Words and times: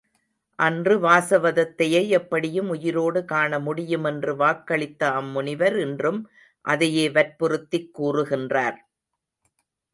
அன்று 0.59 0.99
வாசவதத்தையை 0.99 2.07
எப்படியும் 2.09 2.69
உயிரோடு 2.69 3.25
காண 3.25 3.59
முடியும் 3.59 4.03
என்று 4.03 4.33
வாக்களித்த 4.35 5.11
அம் 5.11 5.31
முனிவர் 5.31 5.79
இன்றும் 5.79 6.21
அதையே 6.65 7.09
வற்புறுத்திக் 7.09 7.91
கூறுகின்றார். 7.99 8.79